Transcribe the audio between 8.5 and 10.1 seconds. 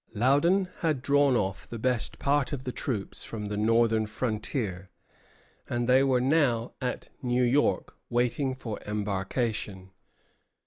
for embarkation.